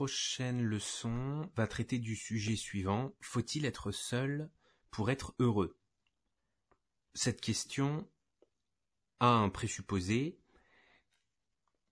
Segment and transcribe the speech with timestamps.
[0.00, 3.12] prochaine leçon va traiter du sujet suivant.
[3.20, 4.48] Faut-il être seul
[4.90, 5.76] pour être heureux?
[7.12, 8.08] Cette question
[9.18, 10.38] a un présupposé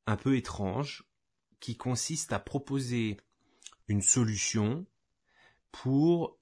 [0.07, 1.05] un peu étrange
[1.61, 3.19] qui consiste à proposer
[3.89, 4.87] une solution
[5.71, 6.39] pour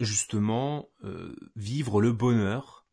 [0.00, 2.86] justement euh, vivre le bonheur,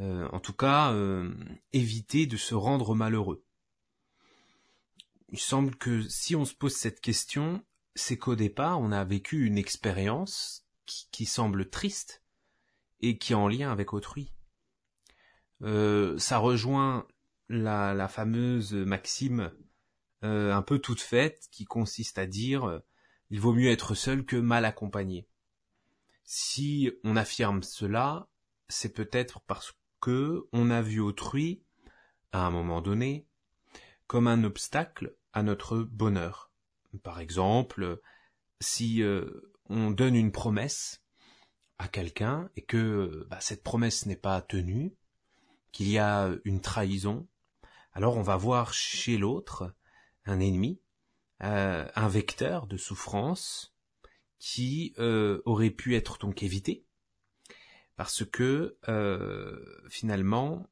[0.00, 1.32] euh, en tout cas euh,
[1.72, 3.43] éviter de se rendre malheureux.
[5.34, 7.60] Il semble que si on se pose cette question,
[7.96, 12.22] c'est qu'au départ on a vécu une expérience qui, semble triste
[13.00, 14.32] et qui est en lien avec autrui.
[15.60, 17.08] ça rejoint
[17.48, 19.52] la, la fameuse maxime
[20.22, 22.80] un peu toute faite qui consiste à dire
[23.28, 25.26] il vaut mieux être seul que mal accompagné.
[26.22, 28.28] Si on affirme cela,
[28.68, 31.64] c'est peut-être parce que on a vu autrui,
[32.30, 33.26] à un moment donné,
[34.06, 36.50] comme un obstacle à notre bonheur.
[37.02, 38.00] Par exemple,
[38.60, 41.02] si euh, on donne une promesse
[41.76, 44.94] à quelqu'un et que bah, cette promesse n'est pas tenue,
[45.72, 47.26] qu'il y a une trahison,
[47.92, 49.74] alors on va voir chez l'autre
[50.24, 50.80] un ennemi,
[51.42, 53.74] euh, un vecteur de souffrance
[54.38, 56.86] qui euh, aurait pu être donc évité,
[57.96, 58.76] parce que
[59.88, 60.68] finalement,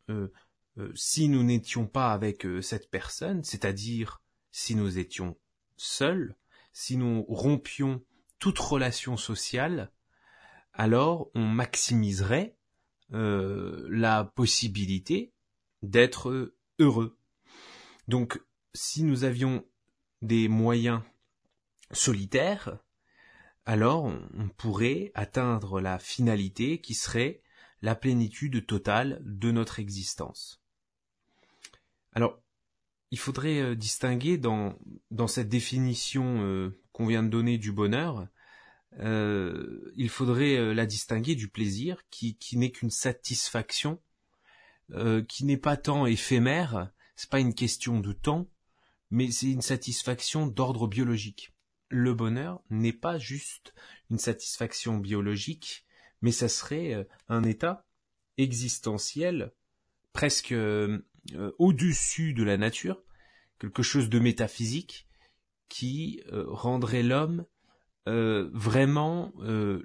[0.94, 4.21] si nous n'étions pas avec cette personne, c'est-à-dire
[4.53, 5.36] si nous étions
[5.77, 6.36] seuls,
[6.72, 8.05] si nous rompions
[8.39, 9.91] toute relation sociale,
[10.72, 12.56] alors on maximiserait
[13.11, 15.33] la possibilité
[15.83, 17.19] d'être heureux.
[18.08, 18.41] Donc,
[18.75, 19.67] si nous avions
[20.23, 21.03] des moyens
[21.91, 22.78] solitaires,
[23.67, 27.42] alors on pourrait atteindre la finalité qui serait
[27.83, 30.62] la plénitude totale de notre existence.
[32.12, 32.41] Alors,
[33.12, 34.74] il faudrait euh, distinguer dans,
[35.28, 38.27] cette définition euh, qu'on vient de donner du bonheur,
[39.00, 44.00] euh, il faudrait la distinguer du plaisir qui, n'est qu'une satisfaction,
[45.28, 48.50] qui n'est pas tant éphémère, c'est pas une question de temps,
[49.11, 51.55] mais c'est une satisfaction d'ordre biologique.
[51.89, 53.73] Le bonheur n'est pas juste
[54.11, 55.86] une satisfaction biologique,
[56.20, 57.86] mais ça serait un état
[58.36, 59.52] existentiel
[60.12, 60.55] presque
[61.34, 63.02] euh, au-dessus de la nature,
[63.58, 65.08] quelque chose de métaphysique
[65.68, 67.44] qui euh, rendrait l'homme
[68.05, 69.32] vraiment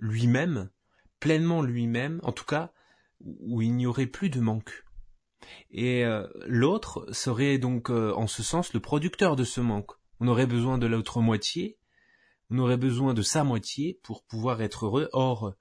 [0.02, 0.72] lui-même,
[1.20, 2.74] pleinement lui-même, en tout cas
[3.22, 4.84] où il n'y aurait plus de manque.
[5.72, 9.92] Et euh, l'autre serait donc euh, en ce sens le producteur de ce manque.
[10.20, 11.78] On aurait besoin de l'autre moitié,
[12.50, 15.10] on aurait besoin de sa moitié pour pouvoir être heureux.
[15.14, 15.54] Or,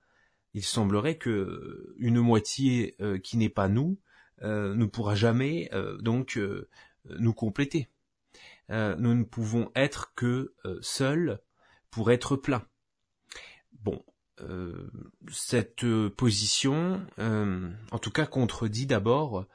[0.55, 3.99] il semblerait que une moitié euh, qui n'est pas nous
[4.43, 5.71] ne pourra jamais
[6.01, 6.39] donc
[7.05, 7.89] nous compléter.
[8.69, 11.41] nous ne pouvons être que seuls
[11.91, 12.67] pour être plein.
[13.73, 14.05] Bon,
[15.31, 15.87] cette
[16.17, 19.47] position, en tout cas, contredit d'abord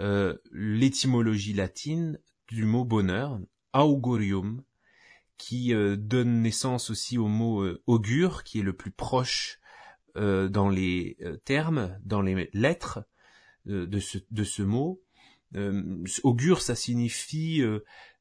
[0.00, 2.18] euh, l'étymologie latine
[2.48, 3.38] du mot bonheur,
[3.74, 4.62] augurium,
[5.36, 9.58] qui euh, donne naissance aussi au mot euh, augure, qui est le plus proche
[10.16, 13.04] dans les termes, dans les lettres
[13.70, 15.02] de, ce, de ce mot.
[16.22, 17.62] augure, ça signifie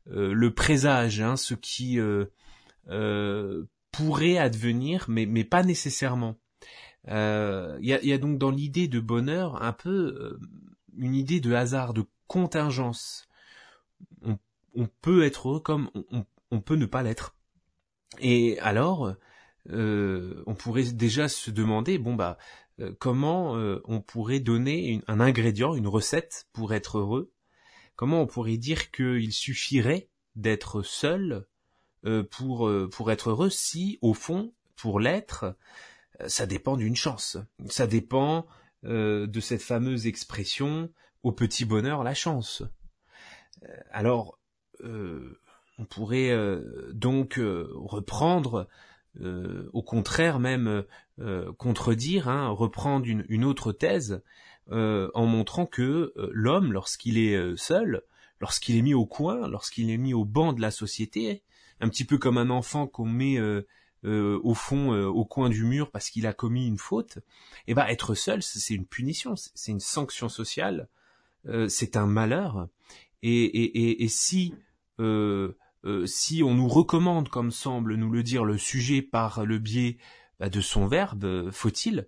[0.05, 1.99] le présage, hein, ce qui
[3.91, 6.37] pourrait advenir, mais, mais pas nécessairement.
[7.07, 10.37] Il y, a, donc dans l'idée de bonheur un peu
[10.97, 13.27] une idée de hasard, de contingence.
[14.75, 15.89] On, peut être heureux comme
[16.51, 17.35] on, peut ne pas l'être.
[18.19, 19.13] Et alors,
[19.69, 22.37] euh, on pourrait déjà se demander, bon bah,
[22.79, 27.31] euh, comment euh, on pourrait donner un ingrédient, une recette pour être heureux?
[27.95, 31.45] Comment on pourrait dire qu'il suffirait d'être seul
[32.31, 35.57] pour pour être heureux si, au fond, pour l'être,
[36.27, 37.37] ça dépend d'une chance?
[37.67, 38.47] Ça dépend
[38.85, 40.89] euh, de cette fameuse expression
[41.23, 42.63] au petit bonheur la chance.
[43.63, 44.39] Euh, alors,
[44.85, 45.41] euh,
[45.77, 46.33] on pourrait
[46.93, 48.67] donc reprendre,
[49.73, 50.83] au contraire même
[51.57, 54.21] contredire, hein, reprendre une, autre thèse
[54.71, 58.03] en montrant que l'homme, lorsqu'il est seul,
[58.39, 61.43] lorsqu'il est mis au coin, lorsqu'il est mis au banc de la société,
[61.81, 63.37] un petit peu comme un enfant qu'on met
[64.05, 67.17] euh, au fond, euh, au coin du mur parce qu'il a commis une faute,
[67.67, 70.87] et eh ben être seul, c'est une punition, c'est une sanction sociale,
[71.47, 72.69] euh, c'est un malheur.
[73.23, 74.53] Et, et, et, si
[76.05, 79.97] si on nous recommande, comme semble nous le dire le sujet par le biais
[80.39, 82.07] bah, de son verbe, faut-il,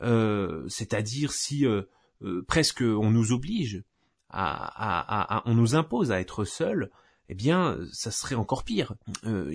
[0.00, 1.66] c'est-à-dire si
[2.46, 3.82] presque on nous oblige,
[4.28, 6.90] à, à, à, on nous impose à être seul,
[7.28, 8.94] eh bien, ça serait encore pire.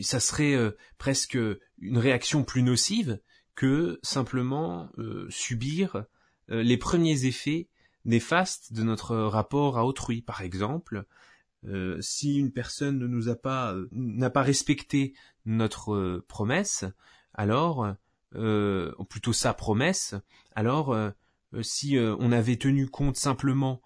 [0.02, 0.58] ça serait
[0.98, 1.38] presque
[1.80, 3.20] une réaction plus nocive
[3.56, 4.90] que simplement
[5.30, 6.06] subir
[6.48, 7.70] les premiers effets
[8.06, 10.22] néfastes de notre rapport à autrui.
[10.22, 11.06] Par exemple,
[12.00, 15.14] si une personne ne nous a pas n'a pas respecté
[15.46, 16.86] notre promesse,
[17.34, 17.96] alors
[18.36, 20.16] ou plutôt sa promesse,
[20.56, 20.96] alors
[21.62, 23.82] si on avait tenu compte simplement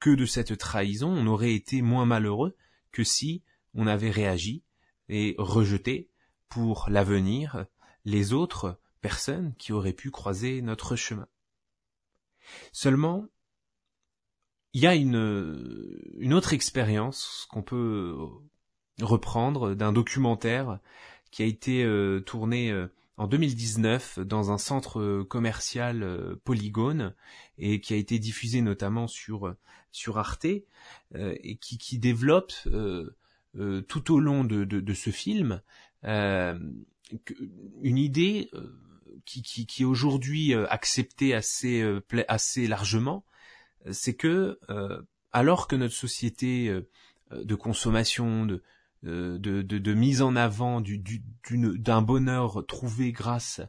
[0.00, 2.56] que de cette trahison, on aurait été moins malheureux
[2.90, 3.42] que si
[3.74, 4.62] on avait réagi
[5.08, 6.10] et rejeté
[6.48, 7.66] pour l'avenir
[8.04, 11.26] les autres personnes qui auraient pu croiser notre chemin.
[12.72, 13.26] Seulement,
[14.74, 18.16] il y a une, une autre expérience qu'on peut
[19.00, 20.78] reprendre d'un documentaire
[21.30, 22.86] qui a été euh, tourné euh,
[23.16, 27.14] en 2019 dans un centre commercial euh, Polygone
[27.58, 29.54] et qui a été diffusé notamment sur
[29.90, 30.46] sur Arte
[31.14, 32.54] et qui, qui développe
[33.88, 35.60] tout au long de, de, de ce film
[36.02, 36.72] une
[37.82, 38.50] idée
[39.26, 41.84] qui, qui, qui est aujourd'hui acceptée assez
[42.26, 43.26] assez largement
[43.90, 45.02] c'est que euh,
[45.32, 46.88] alors que notre société euh,
[47.32, 48.62] de consommation, de,
[49.04, 51.02] euh, de, de, de, mise en avant du,
[51.50, 53.60] d'un bonheur trouvé grâce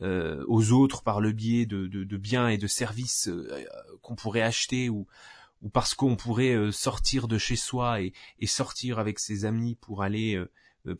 [0.00, 3.30] aux autres par le biais de, de biens et de services
[4.02, 5.06] qu'on pourrait acheter ou,
[5.62, 10.02] ou parce qu'on pourrait sortir de chez soi et, et, sortir avec ses amis pour
[10.02, 10.38] aller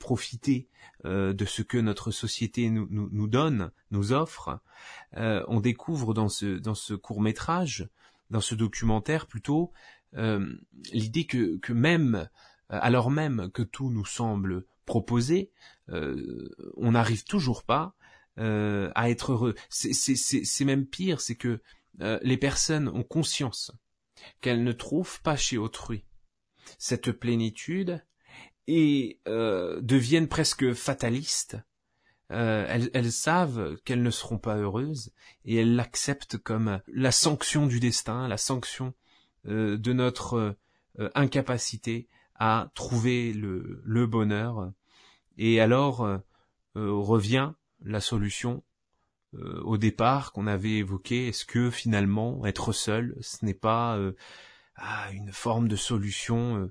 [0.01, 0.67] profiter
[1.05, 4.61] de ce que notre société nous, nous, nous donne, nous offre,
[5.13, 7.91] on découvre dans ce, dans ce court métrage
[8.31, 9.73] dans ce documentaire plutôt
[10.17, 10.47] euh,
[10.93, 12.29] l'idée que, même
[12.73, 15.51] euh, alors même que tout nous semble proposé,
[15.91, 17.95] euh, on n'arrive toujours pas
[18.39, 19.55] à être heureux.
[19.71, 21.63] C'est même pire, c'est que
[21.99, 23.73] les personnes ont conscience
[24.43, 26.05] qu'elles ne trouvent pas chez autrui
[26.77, 28.05] cette plénitude
[28.67, 31.57] et deviennent presque fatalistes
[32.33, 35.13] euh, elles, savent qu'elles ne seront pas heureuses
[35.45, 38.95] et elles l'acceptent comme la sanction du destin, la sanction
[39.49, 40.57] euh, de notre
[40.99, 44.73] euh, incapacité à trouver le, bonheur.
[45.39, 46.19] Et alors euh,
[46.75, 47.53] revient
[47.85, 48.63] la solution
[49.65, 51.29] au départ qu'on avait évoquée.
[51.29, 53.99] Est-ce que finalement être seul, ce n'est pas
[54.77, 56.71] ah, une forme de solution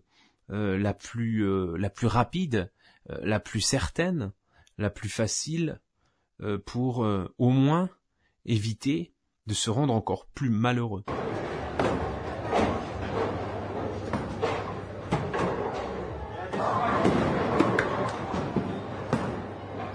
[0.49, 1.45] la plus
[1.77, 2.71] la plus rapide,
[3.07, 4.31] la plus certaine?
[4.77, 5.79] La plus facile
[6.41, 7.89] euh, pour euh, au moins
[8.45, 9.13] éviter
[9.47, 11.03] de se rendre encore plus malheureux.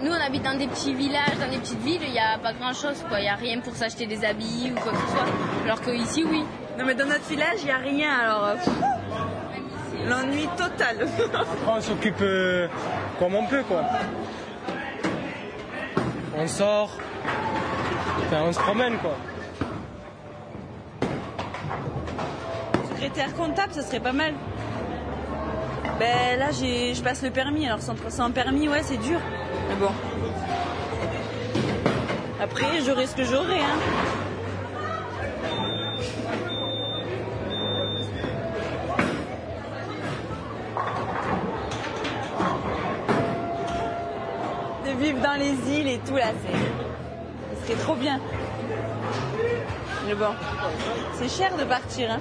[0.03, 2.55] Nous, on habite dans des petits villages, dans des petites villes, il n'y a pas
[2.55, 3.21] grand-chose, quoi.
[3.21, 5.27] Il n'y a rien pour s'acheter des habits ou quoi que ce soit.
[5.65, 6.43] Alors que ici, oui.
[6.79, 8.45] Non, mais dans notre village, il n'y a rien, alors...
[8.45, 8.57] Euh,
[10.09, 11.07] l'ennui total.
[11.69, 12.25] on s'occupe
[13.19, 13.85] comme on peut, quoi
[16.43, 16.91] on sort,
[18.33, 19.17] on se promène quoi.
[22.89, 24.35] Secrétaire comptable, ça serait pas mal.
[25.99, 29.21] Ben là, je passe le permis, alors sans, sans permis, ouais, c'est dur.
[29.69, 29.93] Mais bon.
[32.43, 33.79] Après, j'aurai ce que j'aurai, hein.
[45.01, 48.21] vivre dans les îles et tout là, c'est, ce serait trop bien.
[50.07, 50.33] Mais bon,
[51.15, 52.11] c'est cher de partir.
[52.11, 52.21] Hein.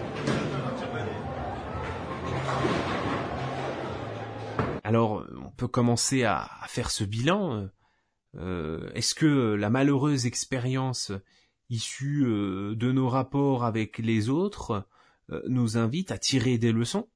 [4.83, 7.67] Alors, on peut commencer à, faire ce bilan.
[8.35, 11.11] Euh, est-ce que la malheureuse expérience
[11.69, 14.87] issue euh, de nos rapports avec les autres
[15.31, 17.07] euh, nous invite à tirer des leçons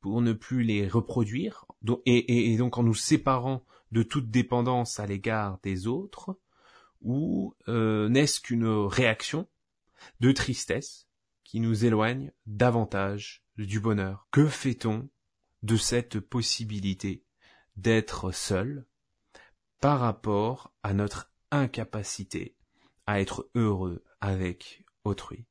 [0.00, 1.66] pour ne plus les reproduire,
[2.06, 6.38] et donc en nous séparant de toute dépendance à l'égard des autres,
[7.00, 9.48] ou euh, n'est-ce qu'une réaction
[10.20, 11.06] de tristesse
[11.44, 14.26] qui nous éloigne davantage du bonheur.
[14.30, 15.08] Que fait-on
[15.62, 17.24] de cette possibilité
[17.76, 18.86] d'être seul
[19.80, 22.56] par rapport à notre incapacité
[23.06, 25.46] à être heureux avec autrui?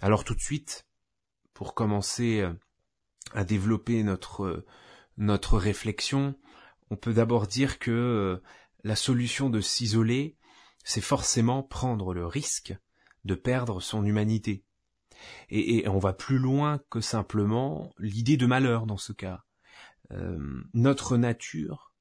[0.00, 0.86] Alors tout de suite,
[1.54, 2.52] pour commencer euh,
[3.32, 4.64] à développer notre
[5.18, 6.34] notre réflexion,
[6.90, 8.42] on peut d'abord dire que euh,
[8.86, 10.36] la solution de s'isoler,
[10.84, 12.72] c'est forcément prendre le risque
[13.24, 14.62] de perdre son humanité.
[15.50, 19.42] Et, on va plus loin que simplement l'idée de malheur dans ce cas.
[20.12, 20.38] Euh,
[20.72, 21.92] notre nature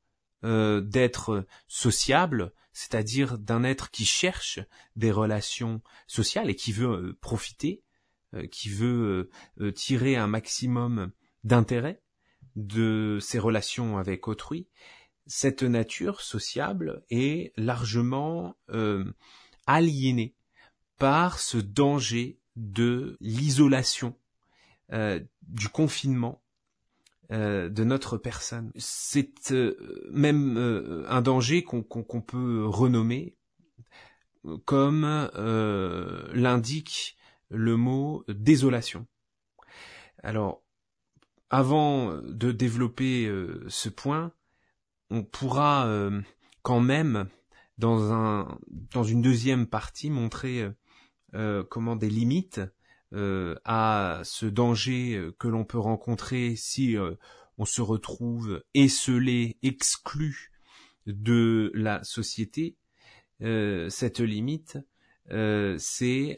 [0.44, 4.60] euh, d'être sociable, c'est-à-dire d'un être qui cherche
[4.96, 7.84] des relations sociales et qui veut profiter,
[8.52, 9.30] qui veut
[9.76, 11.12] tirer un maximum
[11.46, 12.04] d'intérêt
[12.56, 14.68] de ses relations avec autrui,
[15.28, 19.06] cette nature sociable est largement euh,
[19.68, 20.36] aliénée
[20.98, 24.16] par ce danger de l'isolation,
[24.94, 26.44] euh, du confinement
[27.32, 28.72] euh, de notre personne.
[28.76, 30.58] C'est euh, même
[31.08, 31.84] un danger qu'on
[32.22, 33.36] peut renommer
[34.66, 35.06] comme
[36.34, 37.18] l'indique
[37.50, 39.08] le mot désolation.
[40.22, 40.64] Alors,
[41.50, 43.32] avant de développer
[43.68, 44.32] ce point,
[45.10, 45.90] on pourra
[46.62, 47.28] quand même
[47.78, 48.58] dans un
[48.92, 50.70] dans une deuxième partie montrer
[51.70, 52.62] comment des limites
[53.14, 57.14] euh, à ce danger euh, que l'on peut rencontrer si euh,
[57.58, 60.52] on se retrouve esselé, exclu
[61.06, 62.76] de la société,
[63.40, 64.80] cette limite,
[65.30, 66.38] c'est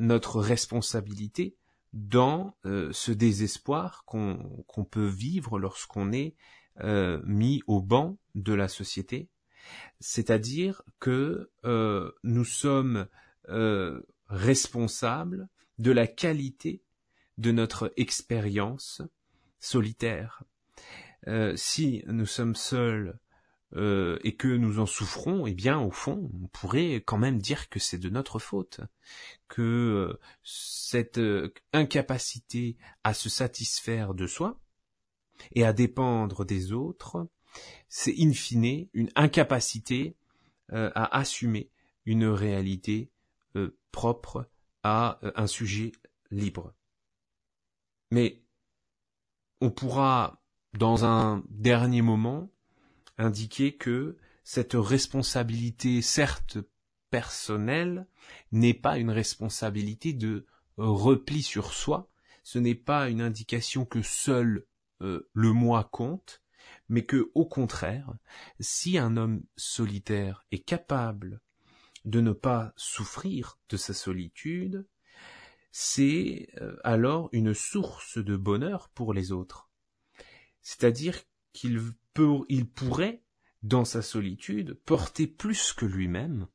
[0.00, 1.54] notre responsabilité
[1.92, 6.34] dans ce désespoir qu'on peut vivre lorsqu'on est
[6.82, 9.28] mis au banc de la société,
[10.00, 11.50] c'est-à-dire que
[12.22, 13.06] nous sommes
[14.28, 16.82] responsables de la qualité
[17.38, 19.02] de notre expérience
[19.60, 20.42] solitaire.
[21.28, 23.18] Euh, si nous sommes seuls
[23.74, 27.68] euh, et que nous en souffrons, eh bien, au fond, on pourrait quand même dire
[27.68, 28.80] que c'est de notre faute,
[29.48, 31.20] que euh, cette
[31.72, 34.60] incapacité à se satisfaire de soi
[35.52, 37.28] et à dépendre des autres,
[37.88, 40.16] c'est in fine une incapacité
[40.68, 41.70] à assumer
[42.04, 43.10] une réalité
[43.96, 44.48] propre
[44.82, 45.92] à euh, un sujet
[46.30, 46.74] libre.
[48.10, 48.42] Mais
[49.62, 50.42] on pourra,
[50.74, 52.50] dans un dernier moment,
[53.16, 56.58] indiquer que cette responsabilité, certes
[57.10, 58.06] personnelle,
[58.52, 60.44] n'est pas une responsabilité de
[60.76, 62.10] repli sur soi,
[62.42, 64.66] ce n'est pas une indication que seul
[65.00, 66.42] euh, le moi compte,
[66.88, 68.12] mais que, au contraire,
[68.60, 71.40] si un homme solitaire est capable
[72.04, 74.86] de ne pas souffrir de sa solitude,
[75.70, 79.70] c'est euh, alors une source de bonheur pour les autres.
[80.62, 81.20] C'est-à-dire
[81.52, 81.80] qu'il
[82.48, 83.22] il pourrait,
[83.62, 86.46] dans sa solitude, porter plus que lui-même.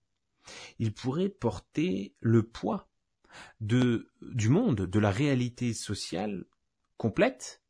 [0.80, 2.90] Il pourrait porter le poids
[3.60, 6.46] de, du monde, de la réalité sociale
[6.98, 7.61] complète,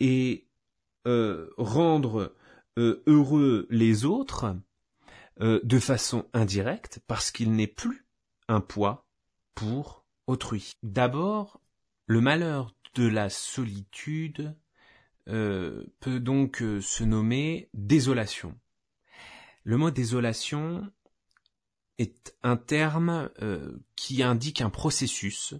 [0.00, 0.48] et
[1.06, 2.34] euh, rendre
[2.78, 4.54] euh, heureux les autres
[5.40, 8.04] euh, de façon indirecte parce qu'il n'est plus
[8.48, 9.06] un poids
[9.54, 10.72] pour autrui.
[10.82, 11.62] D'abord,
[12.06, 14.54] le malheur de la solitude
[15.26, 18.58] peut donc se nommer désolation.
[19.62, 20.90] Le mot désolation
[21.98, 23.28] est un terme
[23.94, 25.54] qui indique un processus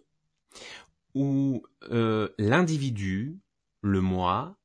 [1.13, 1.63] où
[2.39, 3.39] l'individu,
[3.81, 4.59] le moi,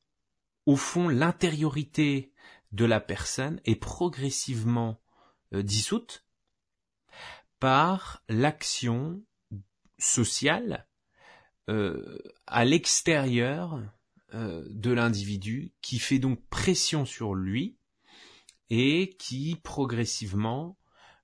[0.65, 2.33] au fond l'intériorité
[2.71, 5.01] de la personne est progressivement
[5.53, 6.25] euh, dissoute
[7.59, 9.23] par l'action
[9.99, 10.87] sociale
[11.69, 12.17] euh,
[12.47, 13.81] à l'extérieur
[14.33, 17.77] euh, de l'individu qui fait donc pression sur lui
[18.69, 20.77] et qui progressivement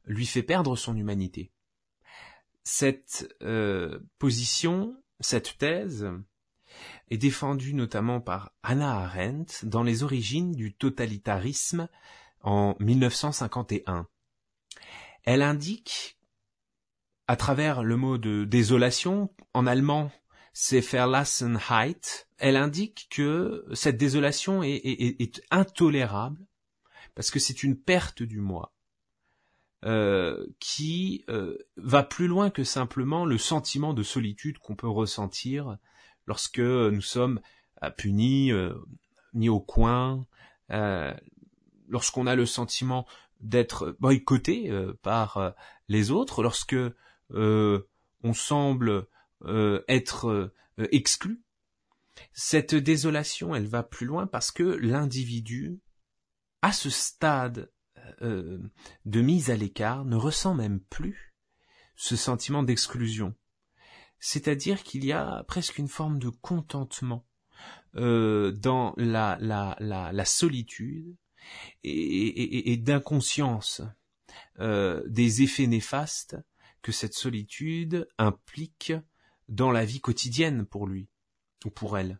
[0.05, 1.51] lui fait perdre son humanité.
[2.63, 3.33] Cette
[4.19, 6.07] position, cette thèse,
[7.09, 11.87] est défendue notamment par Hannah Arendt dans les origines du totalitarisme
[12.41, 14.07] en 1951
[15.23, 16.17] elle indique,
[17.27, 20.11] à travers le mot de désolation, en allemand
[20.53, 26.45] c'est Verlassenheit, elle indique que cette désolation est, intolérable
[27.13, 28.73] parce que c'est une perte du moi.
[29.85, 35.77] Euh, qui euh, va plus loin que simplement le sentiment de solitude qu'on peut ressentir
[36.29, 37.41] lorsque nous sommes
[37.83, 38.51] euh, punis,
[39.33, 40.25] mis au coin,
[41.89, 43.05] lorsqu'on a le sentiment
[43.41, 45.51] d'être boycotté euh, par euh,
[45.87, 46.75] les autres, lorsque
[47.31, 47.89] euh,
[48.23, 49.07] on semble
[49.87, 51.41] être exclu.
[52.33, 55.79] Cette désolation, elle va plus loin parce que l'individu,
[56.61, 57.71] à ce stade
[58.19, 61.33] de mise à l'écart, ne ressent même plus
[61.95, 63.33] ce sentiment d'exclusion.
[64.19, 67.25] C'est-à-dire qu'il y a presque une forme de contentement
[67.93, 71.15] dans la, solitude,
[71.83, 73.81] et, d'inconscience
[74.59, 76.37] euh, des effets néfastes
[76.81, 78.93] que cette solitude implique
[79.47, 81.09] dans la vie quotidienne pour lui
[81.65, 82.19] ou pour elle.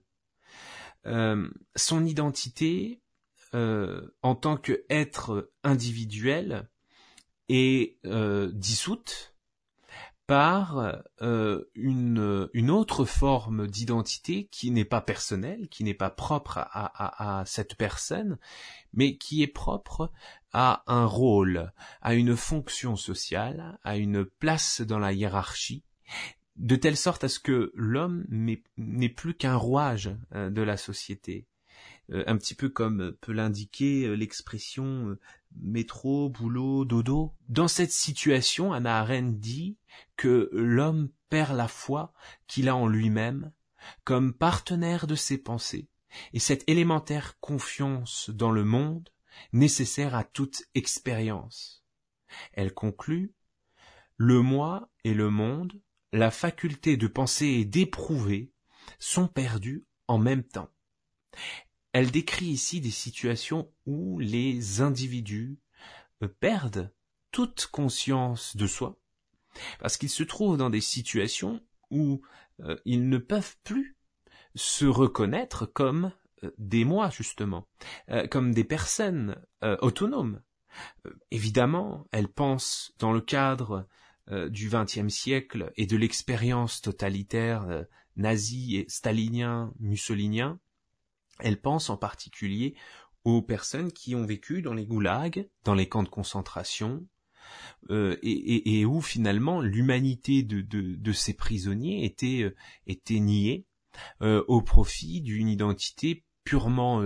[1.05, 3.01] Euh, son identité
[3.53, 6.69] euh, en tant qu'être individuel
[7.47, 7.97] est
[8.53, 9.28] dissoute
[10.29, 16.59] par euh, une, une autre forme d'identité qui n'est pas personnelle, qui n'est pas propre
[16.59, 18.37] à, à, à, cette personne,
[18.93, 20.11] mais qui est propre
[20.53, 25.83] à un rôle, à une fonction sociale, à une place dans la hiérarchie,
[26.57, 28.23] de telle sorte à ce que l'homme
[28.77, 31.47] n'est plus qu'un rouage euh, de la société.
[32.11, 35.17] Euh, un petit peu comme peut l'indiquer euh, l'expression
[35.59, 37.33] métro, boulot, dodo.
[37.47, 39.78] Dans cette situation, Anna Arendt dit
[40.15, 42.13] que l'homme perd la foi
[42.47, 43.51] qu'il a en lui-même
[44.03, 45.87] comme partenaire de ses pensées,
[46.33, 49.09] et cette élémentaire confiance dans le monde
[49.53, 51.83] nécessaire à toute expérience.
[52.53, 53.33] Elle conclut
[54.17, 55.81] Le moi et le monde,
[56.11, 58.51] la faculté de penser et d'éprouver,
[58.99, 60.69] sont perdus en même temps.
[61.91, 65.59] Elle décrit ici des situations où les individus
[66.21, 66.93] euh, perdent
[67.31, 68.99] toute conscience de soi,
[69.79, 72.21] parce qu'ils se trouvent dans des situations où
[72.61, 73.97] euh, ils ne peuvent plus
[74.55, 76.11] se reconnaître comme
[76.43, 77.67] euh, des moi, justement,
[78.29, 79.35] comme des personnes
[79.81, 80.41] autonomes.
[81.31, 83.87] évidemment, elles pensent dans le cadre
[84.49, 90.59] du XXe siècle et de l'expérience totalitaire nazie et stalinien, mussolinien,
[91.39, 92.75] elle pense en particulier
[93.23, 97.05] aux personnes qui ont vécu dans les goulags, dans les camps de concentration,
[97.89, 103.65] euh, et, où finalement l'humanité de, ces prisonniers était, euh, niée
[104.21, 107.03] euh, au profit d'une identité purement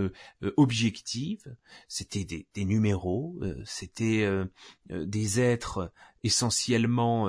[0.56, 1.54] objective.
[1.86, 4.26] C'était des, numéros, c'était
[4.88, 7.28] des êtres essentiellement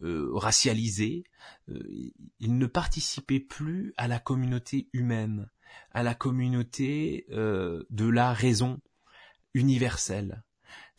[0.00, 1.24] racialisés.
[1.68, 5.50] ils ne participaient plus à la communauté humaine
[5.92, 8.80] à la communauté de la raison
[9.52, 10.42] universelle.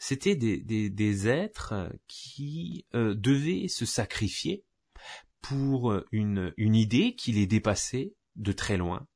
[0.04, 4.66] C'était des, êtres qui euh, devaient se sacrifier
[5.42, 9.08] pour une, une idée qui les dépassait de très loin.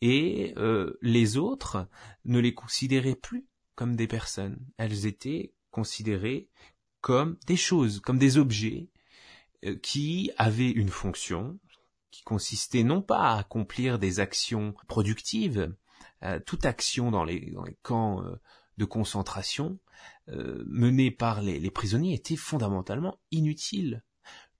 [0.00, 1.86] Et euh, les autres
[2.24, 4.58] ne les considéraient plus comme des personnes.
[4.78, 6.48] Elles étaient considérées
[7.02, 8.88] comme des choses, comme des objets
[9.82, 11.58] qui avaient une fonction,
[12.10, 15.74] qui consistait non pas à accomplir des actions productives,
[16.22, 18.40] euh, toute action dans les, camps euh,
[18.78, 19.78] de concentration
[20.28, 24.04] euh, menée par les, prisonniers était fondamentalement inutile.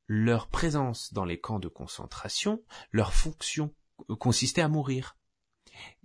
[0.06, 3.74] Leur présence dans les camps de concentration, leur fonction
[4.18, 5.16] consistait à mourir.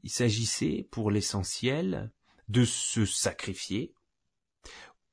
[0.03, 2.11] Il s'agissait pour l'essentiel
[2.49, 3.93] de se sacrifier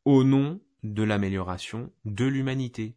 [0.05, 2.97] au nom de l'amélioration de l'humanité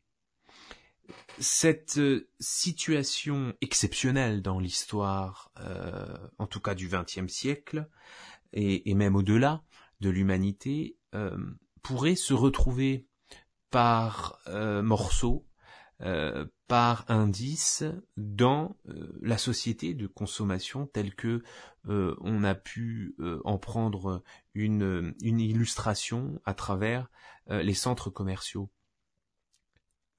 [1.39, 7.87] cette euh, situation exceptionnelle dans l'histoire, euh, en tout cas du XXe siècle,
[8.53, 9.63] et, même au-delà
[10.01, 11.00] de l'humanité, euh,
[11.81, 13.07] pourrait se retrouver
[13.69, 15.45] par morceaux,
[16.67, 17.83] par indices
[18.17, 18.77] dans
[19.21, 21.43] la société de consommation telle que
[21.87, 27.09] on a pu en prendre une, une illustration à travers
[27.47, 28.69] les centres commerciaux.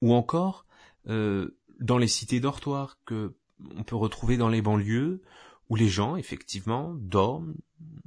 [0.01, 0.65] Ou encore
[1.07, 3.35] euh, dans les cités dortoirs que
[3.75, 5.21] on peut retrouver dans les banlieues,
[5.69, 7.55] où les gens, effectivement, dorment,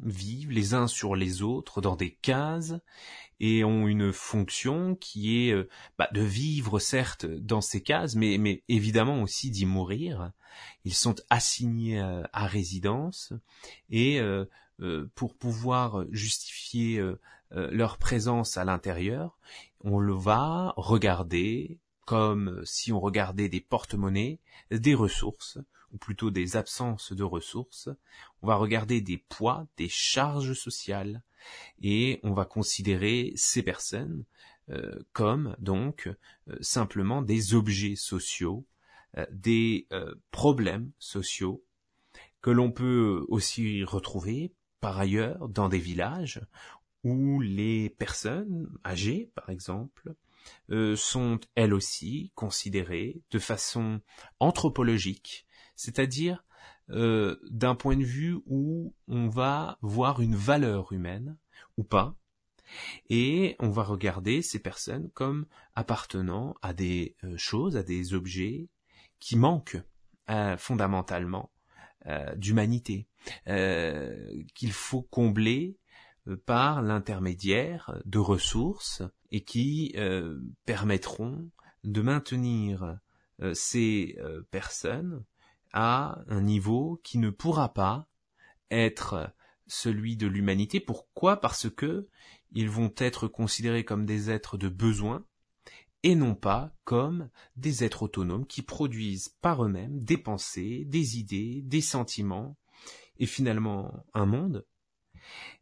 [0.03, 2.75] vivent les uns sur les autres dans des cases
[3.41, 8.63] et ont une fonction qui est euh, bah, de vivre certes dans ces cases, mais,
[8.69, 10.33] évidemment aussi d'y mourir.
[10.85, 13.35] Ils sont assignés à, résidence
[13.91, 14.47] et euh,
[15.15, 17.03] pour pouvoir justifier
[17.51, 19.39] leur présence à l'intérieur,
[19.81, 24.41] on le va regarder, comme si on regardait des porte-monnaies,
[24.71, 25.59] des ressources,
[25.97, 27.89] ou plutôt des absences de ressources,
[28.43, 31.23] on va regarder des poids, des charges sociales,
[31.81, 34.27] et on va considérer ces personnes
[34.69, 36.07] euh, comme donc
[36.49, 38.67] euh, simplement des objets sociaux,
[39.17, 39.89] euh, des
[40.31, 41.65] problèmes sociaux
[42.43, 46.43] que l'on peut aussi retrouver par ailleurs dans des villages
[47.05, 50.15] où les personnes âgées, par exemple,
[50.97, 54.01] sont elles aussi considérées de façon
[54.39, 55.46] anthropologique,
[55.77, 56.45] c'est-à-dire
[56.91, 61.37] euh, d'un point de vue où on va voir une valeur humaine
[61.77, 62.17] ou pas,
[63.09, 68.69] et on va regarder ces personnes comme appartenant à des euh, choses, à des objets
[69.21, 69.81] qui manquent
[70.59, 71.53] fondamentalement
[72.37, 73.07] d'humanité,
[73.47, 75.77] qu'il faut combler
[76.47, 81.51] par l'intermédiaire de ressources et qui euh, permettront
[81.85, 82.99] de maintenir
[83.43, 85.25] euh, ces euh, personnes
[85.79, 88.09] à un niveau qui ne pourra pas
[88.71, 89.31] être
[89.67, 90.81] celui de l'humanité.
[90.81, 91.37] Pourquoi?
[91.39, 92.09] Parce que
[92.53, 95.27] ils vont être considérés comme des êtres de besoin
[96.03, 101.61] et non pas comme des êtres autonomes qui produisent par eux-mêmes des pensées, des idées,
[101.63, 102.57] des sentiments,
[103.19, 104.65] et finalement un monde.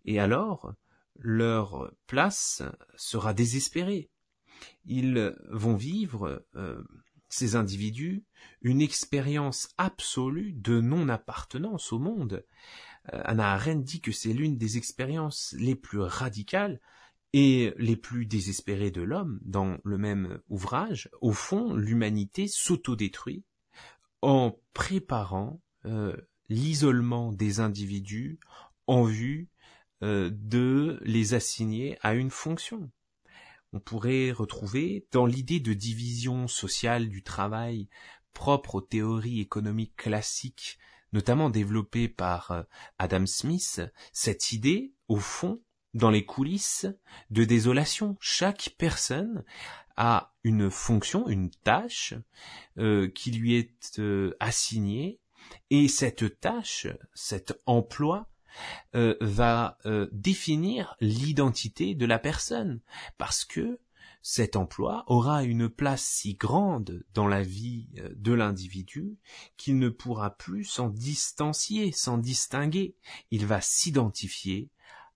[0.05, 0.75] Et alors,
[1.17, 2.63] leur place
[2.95, 4.11] sera désespérée.
[4.85, 6.85] Ils vont vivre, euh,
[7.35, 8.25] ces individus,
[8.63, 12.45] une expérience absolue de non-appartenance au monde.
[13.13, 16.81] Euh, Anna Arendt dit que c'est l'une des expériences les plus radicales
[17.33, 21.11] et les plus désespérées de l'homme dans le même ouvrage.
[21.21, 23.43] Au fond, l'humanité s'autodétruit
[24.23, 26.17] en préparant euh,
[26.49, 28.39] l'isolement des individus
[28.87, 29.49] en vue
[30.03, 32.91] euh, de les assigner à une fonction.
[33.75, 37.89] On pourrait retrouver dans l'idée de division sociale du travail
[38.33, 40.79] propre aux théories économiques classiques,
[41.13, 42.63] notamment développées par euh,
[42.99, 43.83] Adam Smith,
[44.13, 45.61] cette idée, au fond,
[45.93, 46.87] dans les coulisses
[47.31, 48.17] de désolation.
[48.21, 49.43] Chaque personne
[49.97, 52.15] a une fonction, une tâche
[52.79, 55.19] euh, qui lui est euh, assignée,
[55.71, 58.29] et cette tâche, cet emploi,
[58.95, 59.79] euh, va
[60.13, 62.81] définir l'identité de la personne,
[63.19, 63.81] parce que
[64.27, 69.19] cet emploi aura une place si grande dans la vie euh, de l'individu
[69.59, 72.97] qu'il ne pourra plus s'en distancier, s'en distinguer.
[73.31, 74.71] Il va s'identifier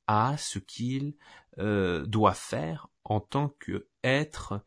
[0.07, 1.15] à ce qu'il
[1.57, 4.63] euh, doit faire en tant qu'être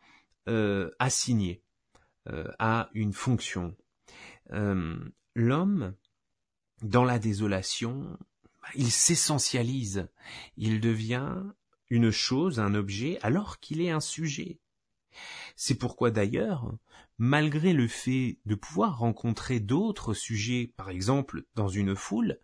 [0.49, 1.63] euh, assigné
[2.59, 3.75] à une fonction.
[4.51, 5.95] L'homme,
[6.83, 8.15] dans la désolation,
[8.75, 10.07] il s'essentialise,
[10.57, 11.43] il devient
[11.89, 14.59] une chose, un objet, alors qu'il est un sujet.
[15.55, 16.73] C'est pourquoi d'ailleurs,
[17.17, 22.39] malgré le fait de pouvoir rencontrer d'autres sujets, par exemple dans une foule,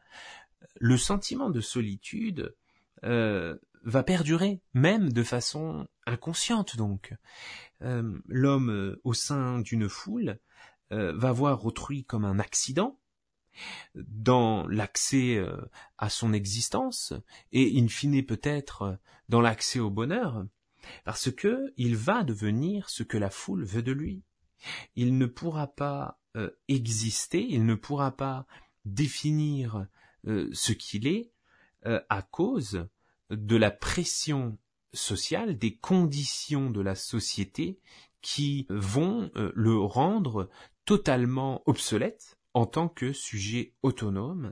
[0.80, 2.56] le sentiment de solitude
[3.03, 7.13] euh, va perdurer, même de façon inconsciente donc.
[7.82, 10.39] Euh, l'homme euh, au sein d'une foule
[10.89, 12.97] va voir autrui comme un accident,
[13.95, 15.57] dans l'accès euh,
[15.97, 17.13] à son existence
[17.51, 18.95] et in fine peut-être euh,
[19.29, 20.45] dans l'accès au bonheur
[21.03, 24.21] parce que il va devenir ce que la foule veut de lui.
[24.95, 28.45] Il ne pourra pas euh, exister, il ne pourra pas
[28.85, 29.87] définir
[30.25, 31.31] ce qu'il est
[31.83, 32.87] à cause
[33.29, 34.57] de la pression
[34.93, 37.79] sociale, des conditions de la société
[38.21, 40.49] qui vont le rendre
[40.85, 44.51] totalement obsolète en tant que sujet autonome,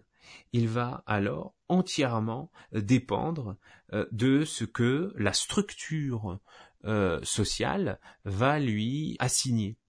[0.54, 3.58] il va alors entièrement dépendre
[3.94, 6.40] euh, de ce que la structure
[6.84, 9.80] euh, sociale va lui assigner,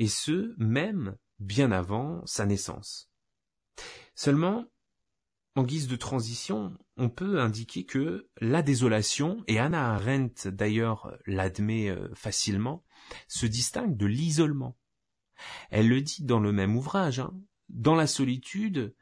[0.00, 3.08] et ce même bien avant sa naissance.
[4.16, 4.64] Seulement,
[5.54, 11.90] en guise de transition, on peut indiquer que la désolation, et Anna Arendt d'ailleurs l'admet
[11.90, 12.82] euh, facilement,
[13.28, 14.76] se distingue de l'isolement.
[15.70, 17.32] Elle le dit dans le même ouvrage, hein
[17.72, 18.94] dans la solitude,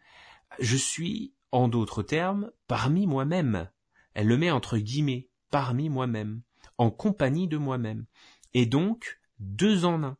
[0.58, 3.70] je suis, en d'autres termes, parmi moi-même.
[4.14, 6.42] Elle le met entre guillemets, parmi moi-même,
[6.78, 8.06] en compagnie de moi-même.
[8.54, 10.16] Et donc, deux en un.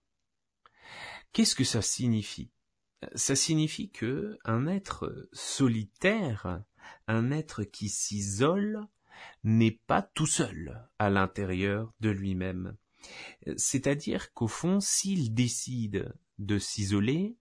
[1.32, 2.50] Qu'est-ce que ça signifie?
[3.14, 6.62] Ça signifie que un être solitaire,
[7.06, 8.86] un être qui s'isole,
[9.44, 12.76] n'est pas tout seul à l'intérieur de lui-même.
[13.56, 17.36] C'est-à-dire qu'au fond, s'il décide de s'isoler,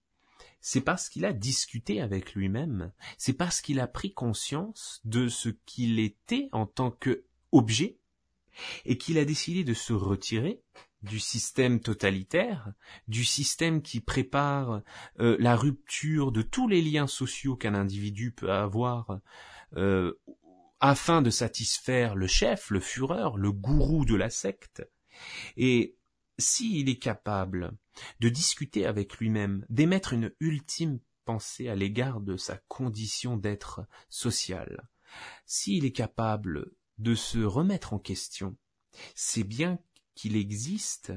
[0.61, 5.49] c'est parce qu'il a discuté avec lui-même, c'est parce qu'il a pris conscience de ce
[5.65, 7.99] qu'il était en tant que objet,
[8.85, 10.61] et qu'il a décidé de se retirer
[11.01, 12.73] du système totalitaire,
[13.07, 14.81] du système qui prépare
[15.19, 19.19] euh, la rupture de tous les liens sociaux qu'un individu peut avoir
[19.77, 20.19] euh,
[20.81, 24.85] afin de satisfaire le chef, le fureur, le gourou de la secte.
[25.55, 25.95] Et
[26.39, 27.77] s'il est capable
[28.19, 34.89] de discuter avec lui-même, d'émettre une ultime pensée à l'égard de sa condition d'être social,
[35.45, 38.57] s'il est capable de se remettre en question,
[39.15, 39.79] c'est bien
[40.15, 41.13] qu'il existe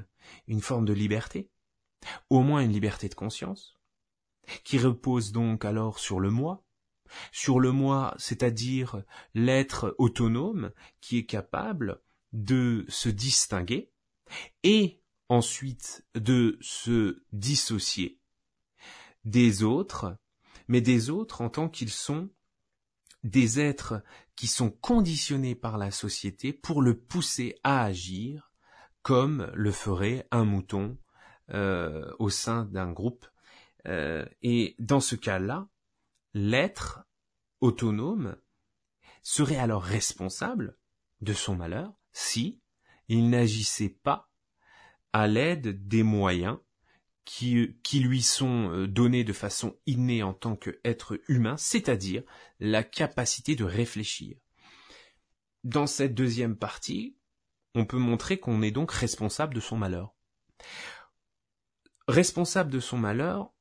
[0.47, 1.51] une forme de liberté,
[2.31, 3.75] au moins une liberté de conscience,
[4.65, 6.65] qui repose donc alors sur le moi,
[7.31, 9.03] sur le moi, c'est-à-dire
[9.35, 12.01] l'être autonome qui est capable
[12.33, 13.91] de se distinguer
[14.63, 15.02] et
[15.33, 18.21] ensuite de se dissocier
[19.25, 20.19] des autres,
[20.69, 22.29] mais des autres en tant qu'ils sont
[23.25, 24.03] des êtres
[24.37, 28.53] qui sont conditionnés par la société pour le pousser à agir
[29.01, 30.99] comme le ferait un mouton
[31.51, 33.27] euh, au sein d'un groupe.
[33.87, 35.67] Euh, et dans ce cas-là,
[36.35, 37.07] l'être
[37.63, 38.37] autonome
[39.23, 40.77] serait alors responsable
[41.23, 42.61] de son malheur si
[43.09, 44.32] il n'agissait pas
[45.13, 46.59] à l'aide des moyens
[47.25, 52.23] qui, qui lui sont euh, donnés de façon innée en tant qu'être humain, c'est-à-dire
[52.59, 54.37] la capacité de réfléchir.
[55.65, 57.17] Dans cette deuxième partie,
[57.75, 60.15] on peut montrer qu'on est donc responsable de son malheur.
[62.09, 63.53] Responsable de son malheur,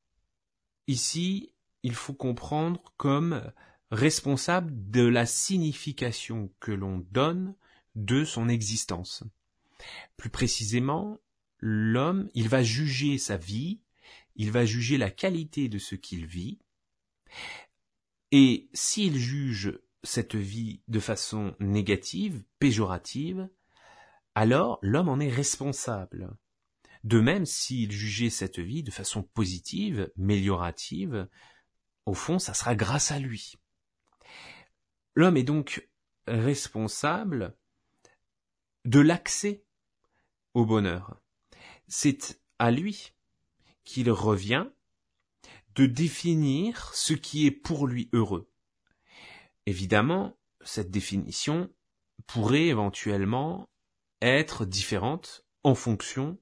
[0.88, 3.54] ici, il faut comprendre comme
[3.92, 7.56] responsable de la signification que l'on donne
[7.96, 9.24] de son existence.
[10.18, 11.20] Plus précisément,
[11.62, 13.80] l'homme, il va juger sa vie,
[14.36, 16.60] il va juger la qualité de ce qu'il vit,
[18.32, 23.50] et s'il juge cette vie de façon négative, péjorative,
[24.36, 26.36] alors l'homme en est responsable.
[27.04, 31.28] De même, s'il jugeait cette vie de façon positive, méliorative,
[32.06, 33.56] au fond, ça sera grâce à lui.
[35.16, 35.90] L'homme est donc
[36.28, 37.56] responsable
[38.86, 39.64] de l'accès
[40.54, 41.21] au bonheur.
[41.94, 43.12] C'est à lui
[43.84, 44.66] qu'il revient
[45.76, 48.50] de définir ce qui est pour lui heureux.
[49.66, 51.70] Évidemment, cette définition
[52.28, 53.70] pourrait éventuellement
[54.22, 56.40] être différente en fonction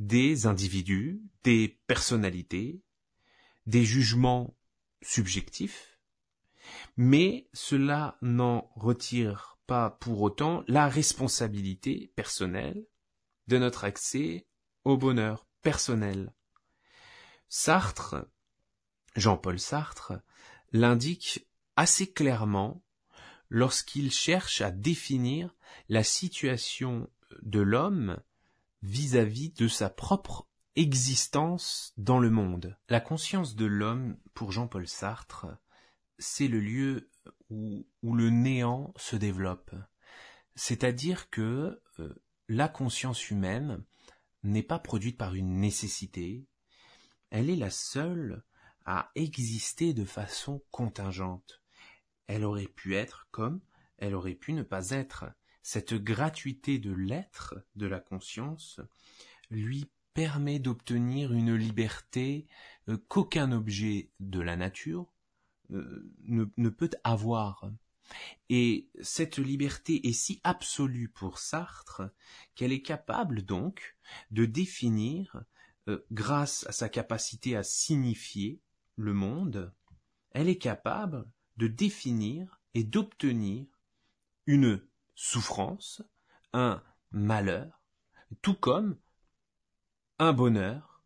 [0.00, 2.82] des individus, des personnalités,
[3.66, 4.56] des jugements
[5.00, 6.00] subjectifs,
[6.96, 12.84] mais cela n'en retire pas pour autant la responsabilité personnelle
[13.46, 14.48] de notre accès
[14.96, 16.32] bonheur personnel.
[17.48, 18.16] Sartre,
[19.16, 20.12] Jean-Paul Sartre,
[20.72, 22.82] l'indique assez clairement
[23.50, 25.54] lorsqu'il cherche à définir
[25.88, 27.08] la situation
[27.42, 28.18] de l'homme
[28.82, 30.46] vis-à-vis de sa propre
[30.76, 32.76] existence dans le monde.
[32.88, 35.46] La conscience de l'homme, pour Jean-Paul Sartre,
[36.18, 37.10] c'est le lieu
[37.50, 39.74] où, où, le néant se développe.
[40.54, 43.84] C'est-à-dire que euh, la conscience humaine
[44.50, 46.46] n'est pas produite par une nécessité,
[47.30, 48.42] elle est la seule
[48.84, 51.62] à exister de façon contingente.
[52.26, 53.60] Elle aurait pu être comme
[53.98, 55.26] elle aurait pu ne pas être.
[55.62, 58.80] Cette gratuité de l'être, de la conscience,
[59.50, 62.46] lui permet d'obtenir une liberté
[62.88, 65.12] euh, qu'aucun objet de la nature
[65.72, 67.70] euh, ne, ne, peut avoir.
[68.48, 72.02] Et cette liberté est si absolue pour Sartre
[72.54, 73.96] qu'elle est capable donc
[74.30, 75.42] de définir,
[75.88, 78.60] euh, grâce à sa capacité à signifier
[78.96, 79.72] le monde,
[80.32, 83.66] elle est capable de définir et d'obtenir
[84.46, 84.82] une
[85.14, 86.02] souffrance,
[86.52, 87.82] un malheur,
[88.42, 88.98] tout comme
[90.18, 91.02] un bonheur,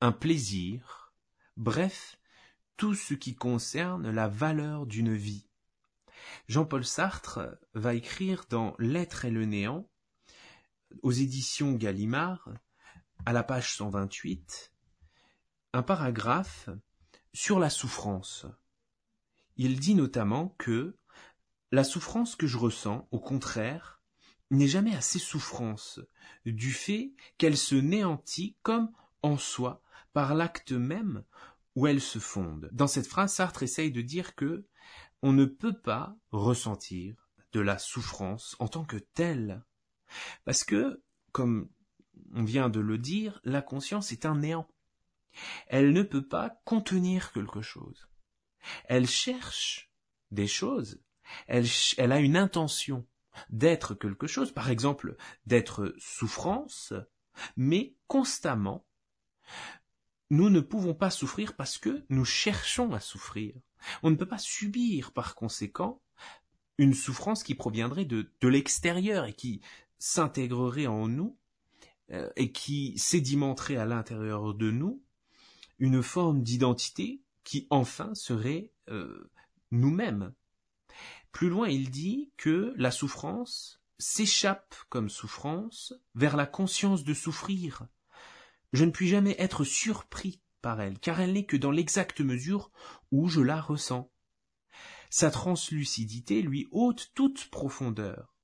[0.00, 1.12] un plaisir,
[1.56, 2.18] bref,
[2.76, 5.46] tout ce qui concerne la valeur d'une vie.
[6.48, 9.88] Jean-Paul Sartre va écrire dans L'être et le néant,
[11.02, 12.48] aux éditions Gallimard,
[13.24, 14.72] à la page 128,
[15.72, 16.68] un paragraphe
[17.32, 18.46] sur la souffrance.
[19.56, 20.96] Il dit notamment que
[21.70, 24.02] la souffrance que je ressens, au contraire,
[24.50, 26.00] n'est jamais assez souffrance,
[26.44, 28.90] du fait qu'elle se néantit comme
[29.22, 29.82] en soi,
[30.12, 31.24] par l'acte même
[31.74, 32.68] où elle se fonde.
[32.72, 34.66] Dans cette phrase, Sartre essaye de dire que
[35.22, 39.64] on ne peut pas ressentir de la souffrance en tant que telle.
[40.44, 41.70] Parce que, comme
[42.34, 44.68] on vient de le dire, la conscience est un néant.
[45.66, 48.08] Elle ne peut pas contenir quelque chose.
[48.84, 49.90] Elle cherche
[50.30, 51.02] des choses.
[51.46, 51.66] Elle,
[51.98, 53.06] elle a une intention
[53.48, 56.92] d'être quelque chose, par exemple d'être souffrance,
[57.56, 58.86] mais constamment,
[60.30, 63.54] nous ne pouvons pas souffrir parce que nous cherchons à souffrir.
[64.02, 66.00] On ne peut pas subir par conséquent
[66.78, 69.60] une souffrance qui proviendrait de, l'extérieur et qui
[69.98, 71.36] s'intégrerait en nous
[72.10, 75.02] euh, et qui sédimenterait à l'intérieur de nous
[75.78, 79.30] une forme d'identité qui enfin serait euh,
[79.70, 80.32] nous-mêmes.
[81.32, 87.86] Plus loin, il dit que la souffrance s'échappe comme souffrance vers la conscience de souffrir.
[88.72, 90.41] Je ne puis jamais être surpris
[91.00, 92.70] car elle n'est que dans l'exacte mesure
[93.10, 94.10] où je la ressens.
[95.10, 98.34] Sa translucidité lui ôte toute profondeur.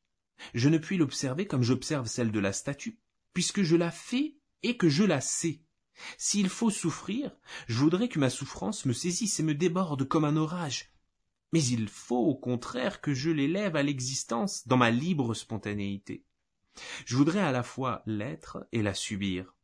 [0.54, 3.00] Je ne puis l'observer comme j'observe celle de la statue,
[3.33, 5.62] puisque je la fais et que je la sais.
[6.16, 10.37] S'il faut souffrir, je voudrais que ma souffrance me saisisse et me déborde comme un
[10.37, 10.92] orage.
[11.52, 16.24] Mais il faut au contraire que je l'élève à l'existence dans ma libre spontanéité.
[17.07, 19.58] Je voudrais à la fois l'être et la subir.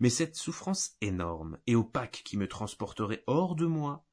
[0.00, 4.06] Mais cette souffrance énorme et opaque qui me transporterait hors de moi,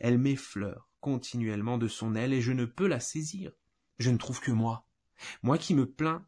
[0.00, 3.52] elle m'effleure continuellement de son aile et je ne peux la saisir.
[3.98, 4.86] Je ne trouve que moi,
[5.42, 6.26] moi qui me plains,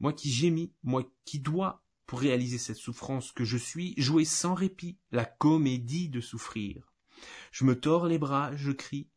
[0.00, 4.54] moi qui gémis, moi qui dois pour réaliser cette souffrance que je suis, jouer sans
[4.54, 6.92] répit la comédie de souffrir.
[7.52, 9.08] Je me tords les bras, je crie,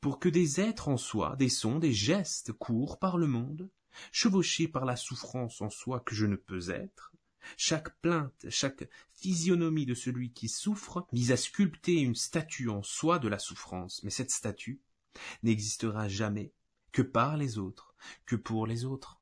[0.00, 3.70] pour que des êtres en soi, des sons, des gestes courent par le monde,
[4.12, 7.12] chevauchés par la souffrance en soi que je ne peux être,
[7.56, 13.18] chaque plainte, chaque physionomie de celui qui souffre mise à sculpter une statue en soi
[13.18, 14.02] de la souffrance.
[14.02, 14.80] Mais cette statue
[15.42, 16.52] n'existera jamais
[16.92, 17.94] que par les autres,
[18.26, 19.20] que pour les autres.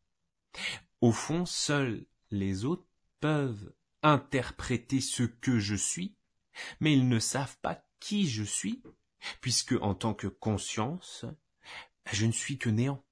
[1.01, 2.87] Au fond, seuls les autres
[3.21, 6.17] peuvent interpréter ce que je suis,
[6.81, 8.83] mais ils ne savent pas qui je suis,
[9.41, 11.25] puisque en tant que conscience,
[12.13, 13.05] je ne suis que néant.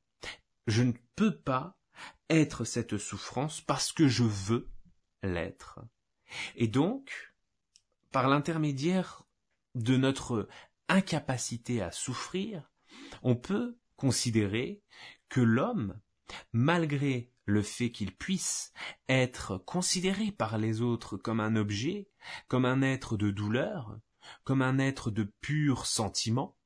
[0.66, 1.78] Je ne peux pas
[2.30, 4.70] être cette souffrance parce que je veux
[5.24, 5.80] l'être.
[6.56, 7.34] Et donc,
[8.10, 9.26] par l'intermédiaire
[9.74, 10.48] de notre
[10.88, 12.70] incapacité à souffrir,
[13.22, 14.82] on peut considérer
[15.28, 16.00] que l'homme,
[16.52, 18.72] malgré le fait qu'il puisse
[19.08, 22.08] être considéré par les autres comme un objet,
[22.48, 23.98] comme un être de douleur,
[24.44, 26.56] comme un être de pur sentiment,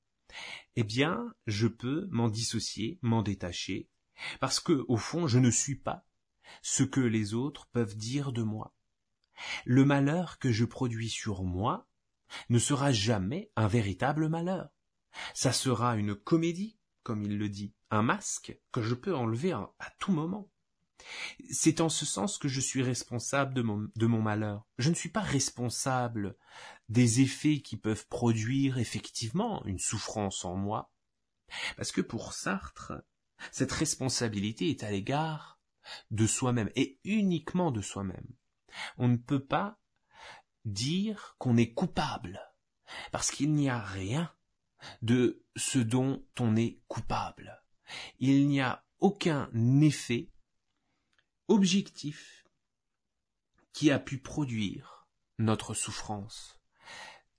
[0.77, 3.89] eh bien, je peux m'en dissocier, m'en détacher,
[4.41, 6.08] parce que, au fond, je ne suis pas
[6.63, 8.75] ce que les autres peuvent dire de moi.
[9.65, 11.89] Le malheur que je produis sur moi
[12.49, 14.71] ne sera jamais un véritable malheur.
[15.35, 19.71] Ça sera une comédie, comme il le dit, un masque que je peux enlever à,
[19.99, 20.51] tout moment.
[21.51, 24.67] C'est en ce sens que je suis responsable de mon, malheur.
[24.79, 26.37] Je ne suis pas responsable
[26.89, 30.93] des effets qui peuvent produire effectivement une souffrance en moi.
[31.77, 32.93] Parce que pour Sartre,
[33.53, 35.58] cette responsabilité est à l'égard
[36.11, 38.27] de soi-même et uniquement de soi-même.
[38.97, 39.79] On ne peut pas
[40.65, 42.41] dire qu'on est coupable
[43.13, 44.33] parce qu'il n'y a rien
[45.03, 47.63] de ce dont on est coupable.
[48.19, 50.31] Il n'y a aucun effet
[51.49, 52.45] objectif
[53.73, 55.07] qui a pu produire
[55.39, 56.59] notre souffrance.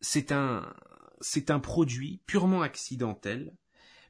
[0.01, 0.73] C'est un,
[1.21, 3.55] c'est un produit purement accidentel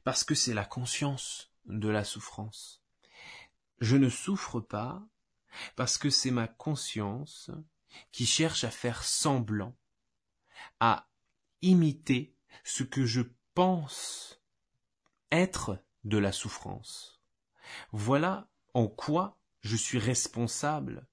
[0.04, 2.79] parce que c'est la conscience de la souffrance.
[3.80, 5.06] Je ne souffre pas
[5.76, 7.50] parce que c'est ma conscience
[8.12, 9.76] qui cherche à faire semblant,
[10.78, 11.08] à
[11.62, 13.22] imiter ce que je
[13.54, 14.40] pense
[15.32, 17.20] être de la souffrance.
[17.92, 21.06] Voilà en quoi je suis responsable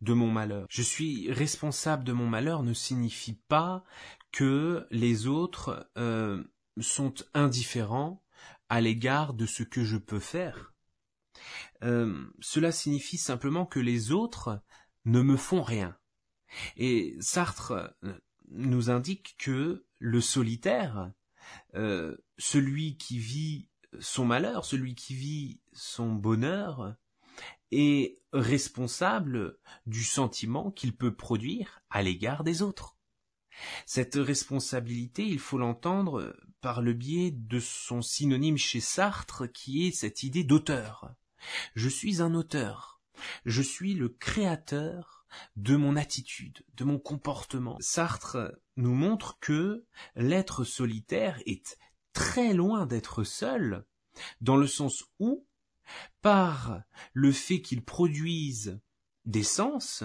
[0.00, 0.66] de mon malheur.
[0.68, 3.84] Je suis responsable de mon malheur ne signifie pas
[4.32, 6.42] que les autres euh,
[6.80, 8.24] sont indifférents
[8.68, 10.71] à l'égard de ce que je peux faire.
[11.82, 14.62] Euh, cela signifie simplement que les autres
[15.04, 15.96] ne me font rien.
[16.76, 18.12] Et Sartre euh,
[18.50, 21.12] nous indique que le solitaire,
[21.74, 23.68] euh, celui qui vit
[24.00, 26.94] son malheur, celui qui vit son bonheur,
[27.70, 32.96] est responsable du sentiment qu'il peut produire à l'égard des autres.
[33.86, 39.92] Cette responsabilité, il faut l'entendre par le biais de son synonyme chez Sartre qui est
[39.92, 41.14] cette idée d'auteur.
[41.74, 43.00] Je suis un auteur.
[43.44, 45.26] Je suis le créateur
[45.56, 47.76] de mon attitude, de mon comportement.
[47.80, 51.78] Sartre nous montre que l'être solitaire est
[52.12, 53.86] très loin d'être seul,
[54.40, 55.46] dans le sens où,
[56.20, 58.80] par le fait qu'il produise
[59.24, 60.04] des sens,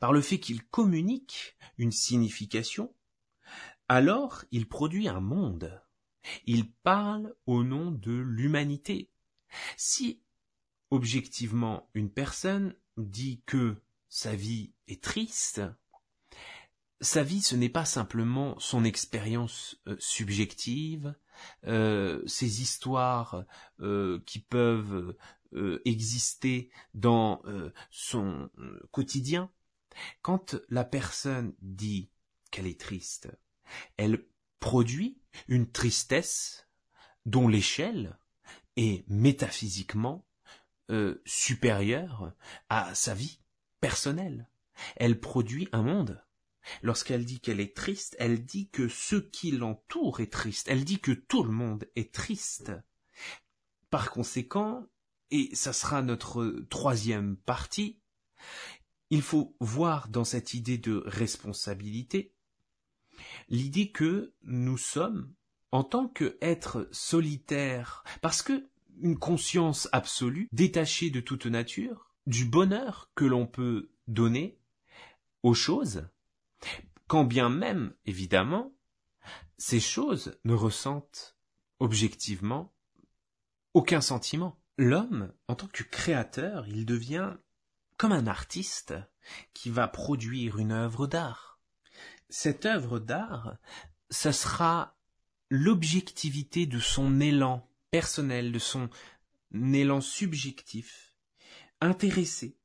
[0.00, 2.94] par le fait qu'il communique une signification,
[3.88, 5.82] alors il produit un monde.
[6.46, 9.10] Il parle au nom de l'humanité.
[9.76, 10.22] Si
[10.94, 13.76] objectivement une personne dit que
[14.08, 15.60] sa vie est triste,
[17.00, 21.14] sa vie ce n'est pas simplement son expérience euh, subjective,
[21.66, 23.44] euh, ses histoires
[23.80, 25.16] euh, qui peuvent
[25.84, 27.40] exister dans
[27.92, 28.50] son
[28.90, 29.52] quotidien.
[30.20, 32.10] Quand la personne dit
[32.50, 33.28] qu'elle est triste,
[33.96, 34.26] elle
[34.58, 36.66] produit une tristesse
[37.24, 38.18] dont l'échelle
[38.76, 40.26] est métaphysiquement
[40.90, 42.32] euh, supérieure
[42.68, 43.40] à sa vie
[43.80, 44.48] personnelle.
[44.96, 46.22] Elle produit un monde.
[46.82, 50.68] Lorsqu'elle dit qu'elle est triste, elle dit que ce qui l'entoure est triste.
[50.68, 52.72] Elle dit que tout le monde est triste.
[53.90, 54.86] Par conséquent,
[55.30, 58.00] et ça sera notre troisième partie,
[59.10, 62.34] il faut voir dans cette idée de responsabilité
[63.48, 65.32] l'idée que nous sommes,
[65.70, 68.68] en tant qu'êtres solitaires, parce que
[69.00, 74.58] une conscience absolue, détachée de toute nature, du bonheur que l'on peut donner
[75.42, 76.08] aux choses,
[77.06, 78.72] quand bien même, évidemment,
[79.58, 81.36] ces choses ne ressentent
[81.78, 82.72] objectivement
[83.74, 84.58] aucun sentiment.
[84.76, 87.36] L'homme, en tant que créateur, il devient
[87.96, 88.94] comme un artiste
[89.52, 91.60] qui va produire une œuvre d'art.
[92.28, 93.56] Cette œuvre d'art,
[94.10, 94.96] ce sera
[95.50, 98.90] l'objectivité de son élan personnel, de son
[99.54, 101.14] élan subjectif,
[101.80, 102.58] intéressé,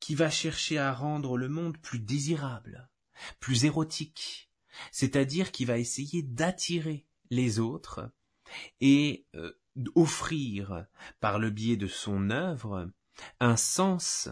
[0.00, 2.90] qui va chercher à rendre le monde plus désirable,
[3.38, 4.50] plus érotique,
[4.90, 8.10] c'est-à-dire qui va essayer d'attirer les autres
[8.80, 9.52] et euh,
[9.94, 10.86] offrir
[11.20, 12.90] par le biais de son œuvre
[13.38, 14.28] un sens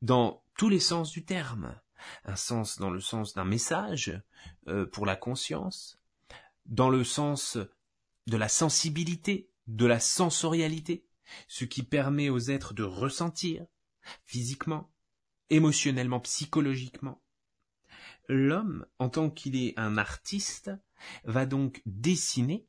[0.00, 1.80] dans tous les sens du terme,
[2.24, 4.20] un sens dans le sens d'un message
[4.66, 6.00] euh, pour la conscience,
[6.66, 7.58] dans le sens
[8.26, 11.06] de la sensibilité, de la sensorialité,
[11.48, 13.66] ce qui permet aux êtres de ressentir
[14.24, 14.92] physiquement,
[15.50, 17.22] émotionnellement, psychologiquement.
[18.28, 20.70] L'homme, en tant qu'il est un artiste,
[21.24, 22.66] va donc dessiner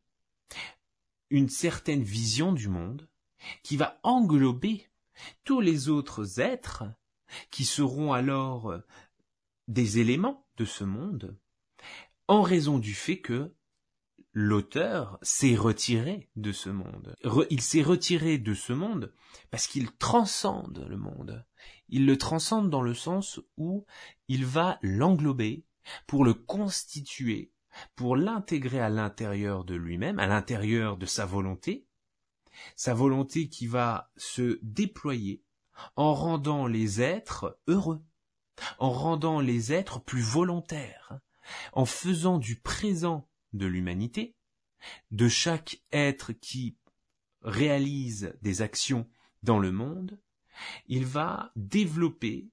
[1.30, 3.08] une certaine vision du monde
[3.64, 4.88] qui va englober
[5.44, 6.84] tous les autres êtres
[7.50, 8.76] qui seront alors
[9.68, 11.38] des éléments de ce monde
[12.28, 13.54] en raison du fait que
[14.34, 17.16] l'auteur s'est retiré de ce monde.
[17.50, 19.14] il s'est retiré de ce monde
[19.52, 21.46] parce qu'il transcende le monde.
[21.90, 23.86] Il le transcende dans le sens où
[24.28, 25.66] il va l'englober
[26.08, 27.54] pour le constituer,
[27.96, 31.86] pour l'intégrer à l'intérieur de lui-même, à l'intérieur de sa volonté,
[32.76, 35.44] sa volonté qui va se déployer
[35.96, 38.04] en rendant les êtres heureux,
[38.80, 41.20] en rendant les êtres plus volontaires,
[41.74, 44.36] en faisant du présent de l'humanité,
[45.12, 46.78] de chaque être qui
[47.42, 49.10] réalise des actions
[49.44, 50.20] dans le monde,
[50.88, 52.50] il va développer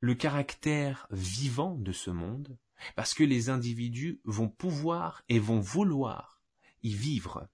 [0.00, 2.56] le caractère vivant de ce monde,
[2.96, 6.42] parce que les individus vont pouvoir et vont vouloir
[6.82, 7.48] y vivre.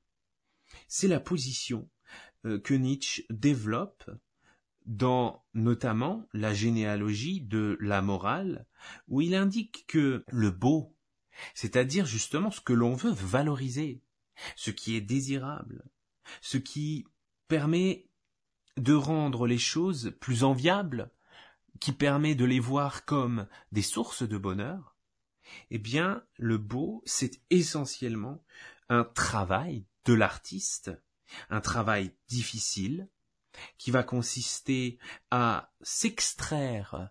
[0.88, 1.88] C'est la position
[2.44, 4.08] euh, que Nietzsche développe
[4.84, 8.66] dans notamment la généalogie de la morale,
[9.08, 10.95] où il indique que le beau,
[11.54, 14.02] c'est-à-dire justement ce que l'on veut valoriser,
[14.54, 15.84] ce qui est désirable,
[16.40, 17.06] ce qui
[17.48, 18.08] permet
[18.76, 21.10] de rendre les choses plus enviables,
[21.80, 24.96] qui permet de les voir comme des sources de bonheur,
[25.70, 28.44] eh bien, le beau, c'est essentiellement
[28.88, 30.90] un travail de l'artiste,
[31.50, 33.08] un travail difficile,
[33.78, 34.98] qui va consister
[35.30, 37.10] à s'extraire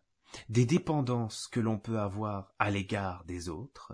[0.50, 3.94] des dépendances que l'on peut avoir à l'égard des autres.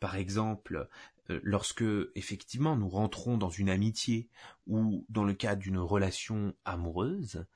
[0.00, 0.88] Par exemple,
[1.30, 4.28] euh, lorsque effectivement nous rentrons dans une amitié
[4.66, 7.46] ou dans le cadre d'une relation amoureuse,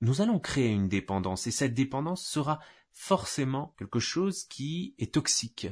[0.00, 2.60] nous allons créer une dépendance et cette dépendance sera
[2.92, 5.66] forcément quelque chose qui est toxique.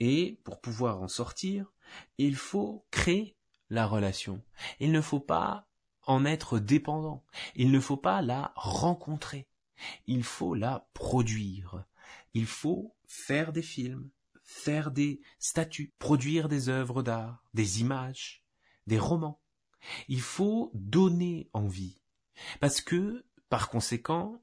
[0.00, 1.72] Et pour pouvoir en sortir,
[2.18, 3.36] il faut créer
[3.70, 4.42] la relation.
[4.80, 5.68] Il ne faut pas
[6.06, 7.24] en être dépendant.
[7.54, 9.48] Il ne faut pas la rencontrer.
[10.06, 11.84] Il faut la produire.
[12.34, 14.10] Il faut faire des films,
[14.42, 18.44] faire des statues, produire des œuvres d'art, des images,
[18.86, 19.40] des romans.
[20.08, 22.02] Il faut donner envie.
[22.60, 24.42] Parce que, par conséquent,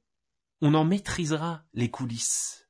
[0.61, 2.67] on en maîtrisera les coulisses.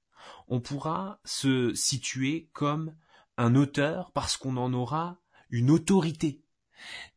[0.48, 2.96] On pourra se situer comme
[3.38, 6.44] un auteur parce qu'on en aura une autorité.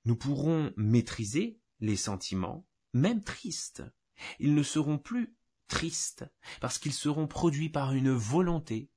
[0.05, 3.83] Nous pourrons maîtriser les sentiments, même tristes.
[4.39, 5.36] Ils ne seront plus
[5.69, 6.25] tristes
[6.61, 8.91] parce qu'ils seront produits par une volonté.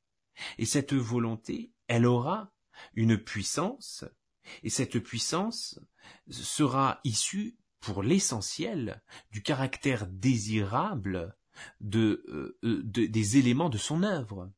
[0.57, 2.53] Et cette volonté, elle aura
[2.93, 4.05] une puissance,
[4.63, 5.79] et cette puissance
[6.29, 9.01] sera issue pour l'essentiel
[9.31, 11.35] du caractère désirable
[11.95, 14.51] euh, euh, des éléments de son œuvre.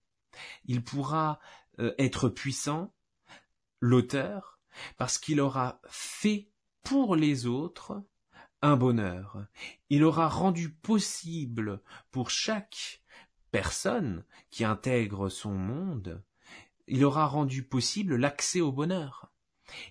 [0.65, 1.39] Il pourra
[1.79, 2.93] euh, être puissant,
[3.79, 4.59] l'auteur,
[4.97, 6.49] parce qu'il aura fait
[6.83, 8.03] pour les autres
[8.61, 9.45] bonheur.
[9.89, 11.81] Il aura rendu possible
[12.11, 13.01] pour chaque
[13.51, 16.23] personne qui intègre son monde,
[16.87, 19.31] il aura rendu possible l'accès au bonheur.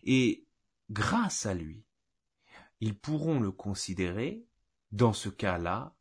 [0.03, 0.47] Et
[0.91, 1.85] grâce à lui,
[2.81, 4.47] ils pourront le considérer,
[4.93, 5.95] dans ce cas-là,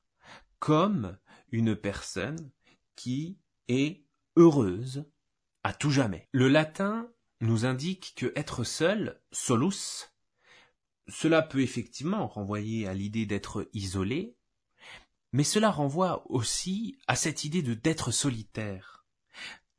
[0.60, 1.18] comme
[1.52, 2.52] une personne
[2.96, 4.04] qui est
[4.36, 5.06] heureuse
[5.64, 6.28] à tout jamais.
[6.32, 7.10] Le latin
[7.42, 10.12] nous indique que être seul, solus,
[11.10, 14.36] cela peut effectivement renvoyer à l'idée d'être isolé,
[15.32, 19.06] mais cela renvoie aussi à cette idée de d'être solitaire.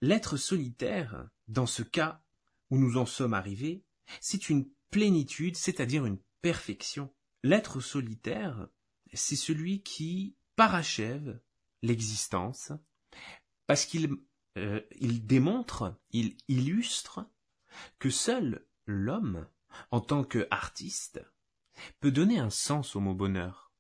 [0.01, 2.23] L'être solitaire, dans ce cas
[2.71, 3.85] où nous en sommes arrivés,
[4.21, 7.13] c'est une plénitude, c'est-à-dire une perfection.
[7.43, 8.69] L'être solitaire,
[9.13, 11.41] c'est celui qui parachève
[11.83, 12.73] l'existence,
[13.67, 14.17] parce qu'il
[14.59, 17.27] euh, démontre, il illustre
[17.99, 19.47] que seul l'homme
[19.91, 21.25] en tant qu'artiste,
[22.01, 23.73] peut donner un sens au mot bonheur.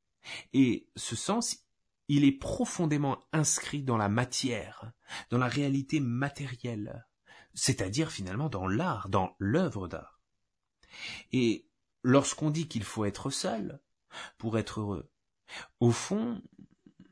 [0.52, 1.66] Et ce sens,
[2.08, 4.92] il est profondément inscrit dans la matière,
[5.30, 7.06] dans la réalité matérielle,
[7.54, 10.20] c'est-à-dire finalement dans l'art, dans l'œuvre d'art.
[11.32, 11.68] Et
[12.02, 13.80] lorsqu'on dit qu'il faut être seul
[14.38, 15.10] pour être heureux,
[15.78, 16.42] au fond,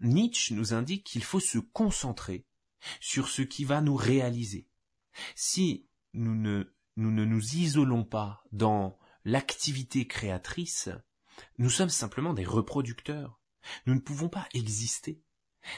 [0.01, 2.45] Nietzsche nous indique qu'il faut se concentrer
[3.01, 4.68] sur ce qui va nous réaliser.
[5.35, 6.64] Si nous ne
[6.99, 10.89] nous, ne nous isolons pas dans l'activité créatrice,
[11.59, 13.41] nous sommes simplement des reproducteurs.
[13.87, 15.23] Nous ne pouvons pas exister.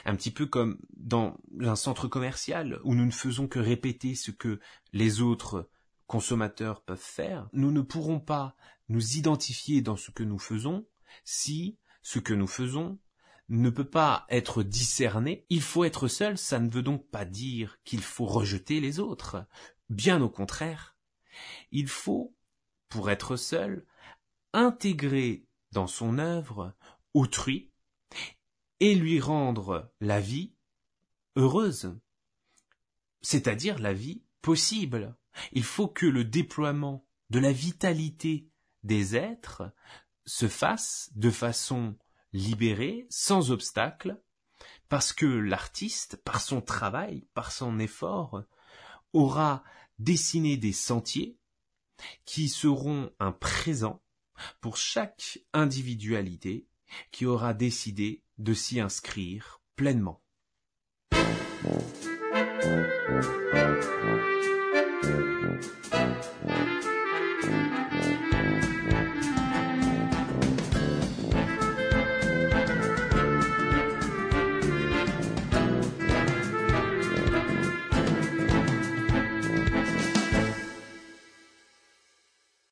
[0.05, 4.31] Un petit peu comme dans un centre commercial où nous ne faisons que répéter ce
[4.31, 4.59] que
[4.93, 5.69] les autres
[6.07, 8.55] consommateurs peuvent faire, nous ne pourrons pas
[8.89, 10.87] nous identifier dans ce que nous faisons
[11.23, 12.99] si ce que nous faisons
[13.47, 15.45] ne peut pas être discerné.
[15.49, 19.45] Il faut être seul, ça ne veut donc pas dire qu'il faut rejeter les autres.
[19.89, 20.95] Bien au contraire.
[21.71, 22.35] Il faut,
[22.89, 23.85] pour être seul,
[24.53, 26.73] intégrer dans son œuvre
[27.13, 27.71] autrui
[28.79, 30.53] et lui rendre la vie
[31.35, 31.97] heureuse,
[33.21, 35.15] c'est-à-dire la vie possible.
[35.51, 38.49] Il faut que le déploiement de la vitalité
[38.83, 39.71] des êtres
[40.25, 41.95] se fasse de façon
[42.33, 44.21] libérée, sans obstacle,
[44.89, 48.43] parce que l'artiste, par son travail, par son effort,
[49.13, 49.63] aura
[50.03, 51.37] dessiné des sentiers
[52.25, 54.01] qui seront un présent
[54.59, 56.67] pour chaque individualité
[57.11, 60.21] qui aura décidé de s'y inscrire pleinement.